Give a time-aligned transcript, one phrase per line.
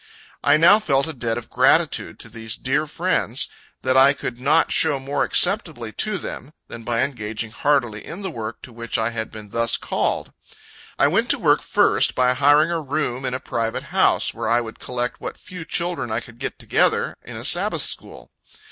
[0.43, 3.47] I now felt a debt of gratitude to these dear friends,
[3.83, 8.31] that I could not show more acceptably to them, than by engaging heartily in the
[8.31, 10.33] work to which I had been thus called.
[10.97, 14.59] I went to work, first, by hiring a room in a private house, where I
[14.59, 18.31] would collect what few children I could get together, in a Sabbath school.